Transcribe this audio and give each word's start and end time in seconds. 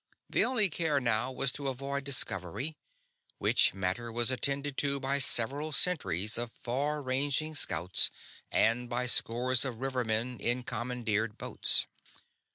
The 0.31 0.43
only 0.43 0.67
care 0.67 0.99
now 0.99 1.31
was 1.31 1.51
to 1.51 1.67
avoid 1.67 2.05
discovery 2.05 2.75
which 3.37 3.75
matter 3.75 4.11
was 4.11 4.31
attended 4.31 4.75
to 4.77 4.99
by 4.99 5.19
several 5.19 5.71
centuries 5.71 6.39
of 6.39 6.51
far 6.53 7.03
ranging 7.03 7.53
scouts 7.53 8.09
and 8.49 8.89
by 8.89 9.05
scores 9.05 9.63
of 9.63 9.79
rivermen 9.79 10.39
in 10.39 10.63
commandeered 10.63 11.37
boats. 11.37 11.85